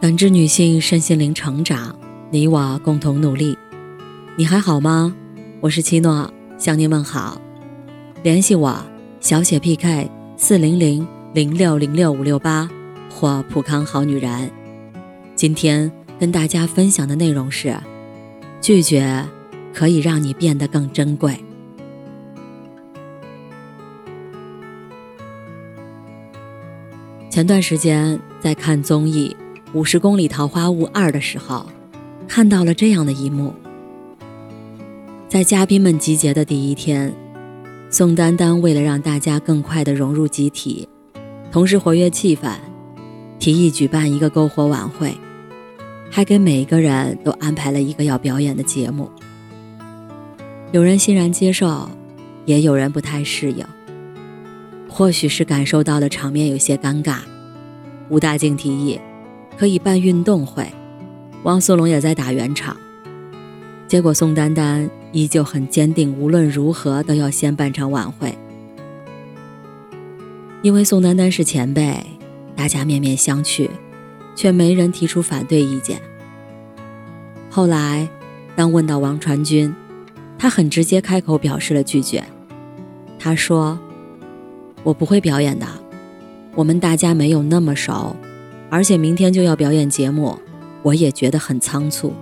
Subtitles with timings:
[0.00, 1.94] 感知女性身心灵成长，
[2.30, 3.54] 你我共同努力。
[4.34, 5.14] 你还好吗？
[5.60, 7.38] 我是七诺，向您问好。
[8.22, 8.82] 联系我，
[9.20, 12.66] 小写 PK 四零零零六零六五六八
[13.10, 14.50] 或普康好女人。
[15.34, 17.76] 今天跟大家分享的内容是：
[18.58, 19.22] 拒绝
[19.74, 21.38] 可以让你变得更珍贵。
[27.28, 29.36] 前段时间在看综艺。
[29.72, 31.64] 五十公里桃花坞二的时候，
[32.26, 33.54] 看到了这样的一幕：
[35.28, 37.14] 在嘉宾们集结的第一天，
[37.88, 40.88] 宋丹丹为了让大家更快地融入集体，
[41.52, 42.50] 同时活跃气氛，
[43.38, 45.16] 提议举办一个篝火晚会，
[46.10, 49.08] 还给每个人都安排了一个要表演的节目。
[50.72, 51.88] 有人欣然接受，
[52.44, 53.64] 也有人不太适应。
[54.88, 57.18] 或许是感受到了场面有些尴尬，
[58.08, 58.98] 吴大靖提议。
[59.60, 60.66] 可以办运动会，
[61.42, 62.74] 汪苏泷也在打圆场。
[63.86, 68.34] 结果宋丹丹依旧很坚定，无论如何都要先办场晚会。
[70.62, 71.94] 因为宋丹丹是前辈，
[72.56, 73.68] 大家面面相觑，
[74.34, 76.00] 却没人提出反对意见。
[77.50, 78.08] 后来，
[78.56, 79.74] 当问到王传君，
[80.38, 82.24] 他很直接开口表示了拒绝。
[83.18, 83.78] 他说
[84.82, 85.66] ：“我不会表演的，
[86.54, 88.16] 我们大家没有那么熟。”
[88.70, 90.38] 而且明天就要表演节目，
[90.82, 92.14] 我也觉得很仓促。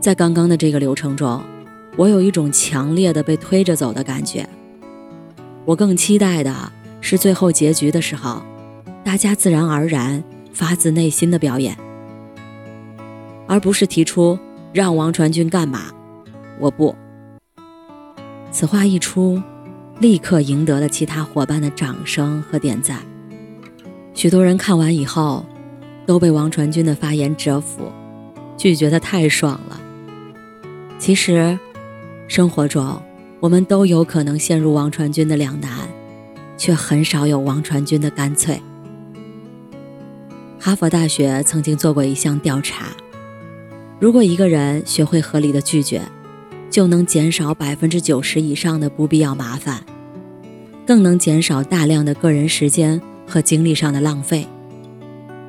[0.00, 1.42] 在刚刚的这个流程中，
[1.96, 4.48] 我有一种强烈的被推着走的感觉。
[5.64, 8.40] 我更期待的是最后结局的时候，
[9.02, 11.76] 大家自然而然、发自内心的表演，
[13.48, 14.38] 而不是提出
[14.72, 15.86] 让王传君干嘛。
[16.60, 16.94] 我不。
[18.52, 19.42] 此话一出，
[19.98, 23.00] 立刻赢得了其他伙伴的掌声和点赞。
[24.16, 25.44] 许多人看完以后，
[26.06, 27.92] 都被王传君的发言折服，
[28.56, 29.78] 拒绝的太爽了。
[30.98, 31.58] 其实，
[32.26, 32.98] 生活中
[33.40, 35.86] 我们都有可能陷入王传君的两难，
[36.56, 38.58] 却很少有王传君的干脆。
[40.58, 42.86] 哈佛大学曾经做过一项调查：
[44.00, 46.00] 如果一个人学会合理的拒绝，
[46.70, 49.84] 就能减少百分之九十以上的不必要麻烦，
[50.86, 52.98] 更能减少大量的个人时间。
[53.26, 54.46] 和精力上的浪费，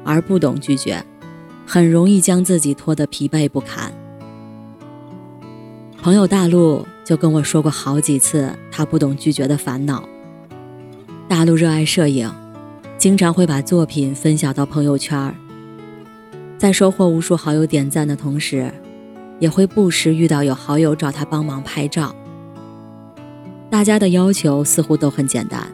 [0.04, 1.04] 而不懂拒绝，
[1.66, 3.92] 很容易将自己拖得疲惫不堪。
[6.02, 10.08] 朋友大陆就跟我说过好几次他不懂拒绝的烦恼。
[11.28, 12.32] 大陆热爱摄影，
[12.98, 15.36] 经常会把作品分享到朋友圈，
[16.58, 18.72] 在收获无数好友点赞的同时，
[19.40, 22.16] 也会不时遇到有好友找他帮忙拍照。
[23.70, 25.68] 大家的要求似乎都很简单。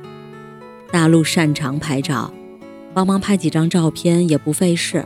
[0.93, 2.31] 大陆擅长拍照，
[2.93, 5.03] 帮忙拍几张照片也不费事，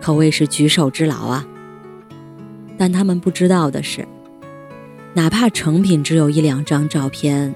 [0.00, 1.46] 可谓是举手之劳啊。
[2.78, 4.08] 但他们不知道的是，
[5.12, 7.54] 哪怕成品只有一两张照片，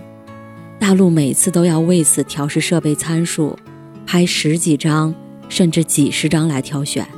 [0.78, 3.58] 大陆每次都要为此调试设备参数，
[4.04, 5.14] 拍十几张
[5.48, 7.08] 甚至几十张来挑选，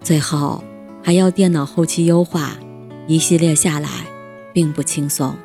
[0.00, 0.64] 最后
[1.04, 2.54] 还要电脑后期优化，
[3.06, 3.88] 一系列下来
[4.52, 5.36] 并不轻松。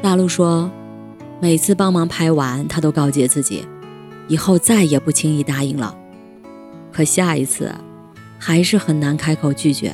[0.00, 0.70] 大陆说。
[1.42, 3.66] 每次帮忙拍完，他都告诫自己，
[4.28, 5.96] 以后再也不轻易答应了。
[6.92, 7.74] 可下一次，
[8.38, 9.90] 还是很难开口拒绝。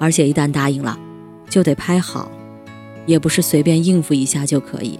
[0.00, 0.98] 而且一旦答应了，
[1.50, 2.30] 就得拍好，
[3.04, 4.98] 也不是随便应付一下就可以。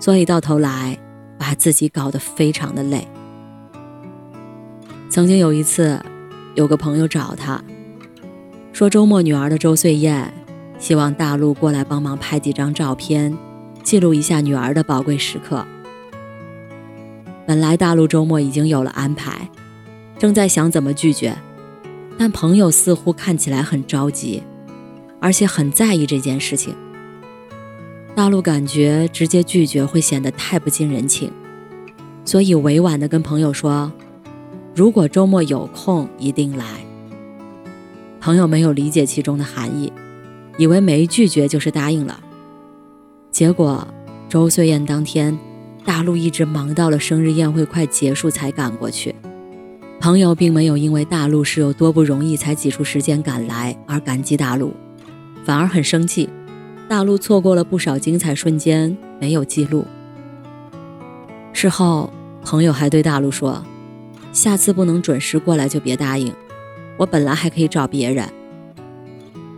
[0.00, 0.98] 所以到头来，
[1.38, 3.06] 把自己搞得非常的累。
[5.08, 6.00] 曾经有一次，
[6.56, 7.62] 有个朋友找他，
[8.72, 10.34] 说周末女儿的周岁宴，
[10.80, 13.32] 希望大陆过来帮忙拍几张照片。
[13.84, 15.64] 记录一下女儿的宝贵时刻。
[17.46, 19.48] 本来大陆周末已经有了安排，
[20.18, 21.36] 正在想怎么拒绝，
[22.16, 24.42] 但朋友似乎看起来很着急，
[25.20, 26.74] 而且很在意这件事情。
[28.14, 31.30] 大陆感觉直接拒绝会显得太不近人情，
[32.24, 33.92] 所以委婉地跟朋友说
[34.74, 36.64] ：“如果周末有空，一定来。”
[38.18, 39.92] 朋友没有理解其中的含义，
[40.56, 42.18] 以为没拒绝就是答应了。
[43.34, 43.84] 结果，
[44.28, 45.36] 周岁宴当天，
[45.84, 49.12] 大陆一直忙到了生日宴会快结束才赶过去。
[49.98, 54.72] 朋友并没有因为大陆是有多不容易才挤出时间赶来而感激大陆，
[55.44, 56.28] 反而很生气，
[56.88, 59.84] 大陆错过了不少精彩瞬间没有记录。
[61.52, 62.12] 事后，
[62.44, 63.64] 朋友还对大陆说
[64.32, 66.32] ：“下次不能准时过来就别答应，
[66.96, 68.28] 我本来还可以找别人。”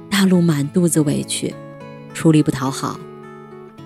[0.08, 1.52] 大陆满肚子委屈，
[2.14, 2.98] 出力不讨好。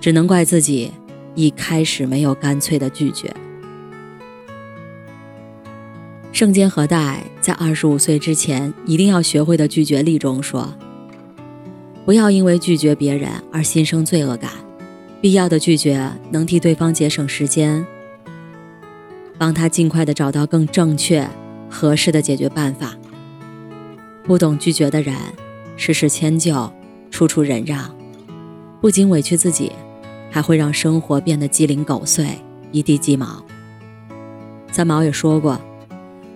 [0.00, 0.90] 只能怪自己
[1.34, 3.32] 一开始没有干脆的拒绝。
[6.32, 10.72] 圣坚何代在二十五岁之前一定要学会的拒绝力中说
[12.06, 14.50] ：“不要因为拒绝别人而心生罪恶感，
[15.20, 17.84] 必要的拒绝能替对方节省时间，
[19.36, 21.28] 帮他尽快的找到更正确、
[21.68, 22.96] 合适的解决办法。
[24.24, 25.14] 不懂拒绝的人，
[25.76, 26.72] 事事迁就，
[27.10, 27.94] 处处忍让，
[28.80, 29.72] 不仅委屈自己，
[30.30, 32.38] 还会让生活变得鸡零狗碎、
[32.72, 33.44] 一地鸡毛。”
[34.72, 35.60] 三毛也说过。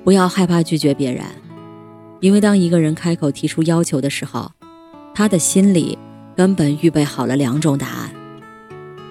[0.02, 1.24] 不要害怕拒绝别人，
[2.20, 4.52] 因为当一个人开口提出要求的时候，
[5.14, 5.96] 他的心里
[6.36, 8.10] 根本预备好了两种答案，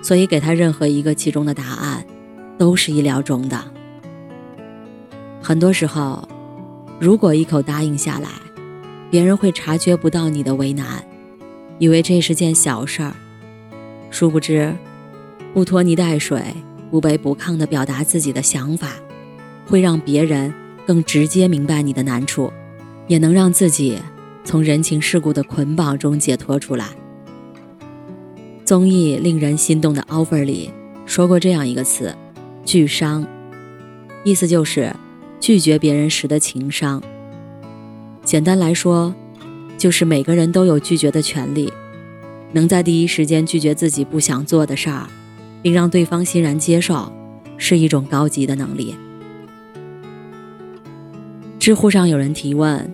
[0.03, 2.05] 所以给他任何一个其中的答案，
[2.59, 3.59] 都是意料中的。
[5.41, 6.27] 很多时候，
[6.99, 8.29] 如果一口答应下来，
[9.09, 11.03] 别人会察觉不到你的为难，
[11.79, 13.15] 以为这是件小事儿，
[14.13, 14.71] 殊不知，
[15.55, 16.39] 不拖泥带水、
[16.91, 18.91] 不卑不亢地表达自己的想法，
[19.65, 20.53] 会让别人。
[20.85, 22.51] 更直接明白你的难处，
[23.07, 23.97] 也能让自己
[24.43, 26.87] 从人情世故的捆绑中解脱出来。
[28.65, 30.69] 综艺令人心动的 offer 里
[31.05, 32.13] 说过这样一个词
[32.65, 33.25] “拒商”，
[34.25, 34.93] 意思就是
[35.39, 37.01] 拒绝别人时的情商。
[38.25, 39.15] 简单来说，
[39.77, 41.71] 就是每个人都有拒绝的权利，
[42.53, 45.07] 能在第一时间拒绝自己不想做的事儿，
[45.61, 47.11] 并让对方欣然接受，
[47.57, 48.95] 是一种高级的能力。
[51.59, 52.93] 知乎上有人提问：“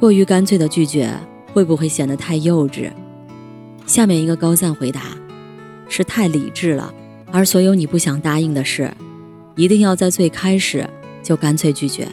[0.00, 1.12] 过于干脆的拒绝
[1.52, 2.90] 会不会显得太幼稚？”
[3.84, 5.02] 下面一个高赞回答
[5.88, 6.94] ：“是太理智了。”
[7.32, 8.94] 而所有你不想答应的事，
[9.56, 10.86] 一定要在最开始
[11.22, 12.06] 就干脆拒绝，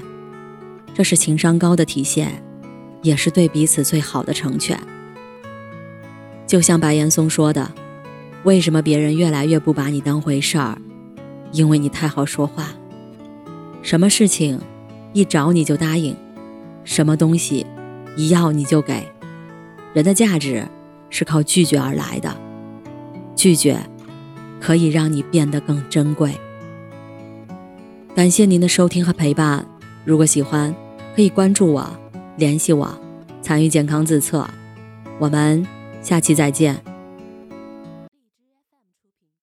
[0.94, 2.42] 这是情商高的体现，
[3.02, 4.80] 也是对彼此最好的成全。
[6.50, 7.72] 就像白岩松说的
[8.44, 10.76] ：“为什么别人越来越不把你当回事儿？
[11.52, 12.70] 因为你太好说话，
[13.84, 14.60] 什么事情？”
[15.14, 16.16] 一找你就答应，
[16.84, 17.66] 什么东西
[18.16, 19.08] 一要你就给。
[19.94, 20.68] 人的价值
[21.12, 22.36] 是靠拒绝而来的，
[23.36, 23.78] 拒绝
[24.60, 26.36] 可以让你变得更珍贵。
[28.16, 29.64] 感谢您的收听和陪伴，
[30.04, 30.74] 如果喜欢，
[31.16, 31.88] 可以关注我、
[32.38, 32.96] 联系我、
[33.42, 34.48] 参与健康自测。
[35.20, 35.66] 我们
[36.02, 36.89] 下期再见。